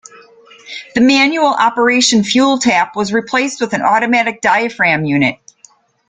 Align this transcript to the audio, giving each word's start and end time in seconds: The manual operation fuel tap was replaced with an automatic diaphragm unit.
The 0.95 1.01
manual 1.01 1.45
operation 1.53 2.23
fuel 2.23 2.57
tap 2.57 2.95
was 2.95 3.13
replaced 3.13 3.61
with 3.61 3.71
an 3.73 3.83
automatic 3.83 4.41
diaphragm 4.41 5.05
unit. 5.05 5.37